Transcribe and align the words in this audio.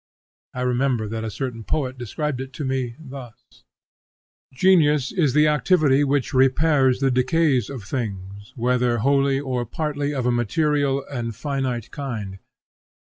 I 0.55 0.61
remember 0.61 1.07
that 1.07 1.23
a 1.23 1.29
certain 1.29 1.63
poet 1.63 1.95
described 1.95 2.41
it 2.41 2.53
to 2.53 2.65
me 2.65 2.95
thus: 2.97 3.63
Genius 4.51 5.11
is 5.11 5.35
the 5.35 5.47
activity 5.47 6.03
which 6.03 6.33
repairs 6.33 6.99
the 7.01 7.11
decays 7.11 7.69
of 7.69 7.83
things, 7.83 8.51
whether 8.55 8.97
wholly 8.97 9.39
or 9.39 9.63
partly 9.63 10.11
of 10.11 10.25
a 10.25 10.31
material 10.31 11.05
and 11.11 11.35
finite 11.35 11.91
kind. 11.91 12.39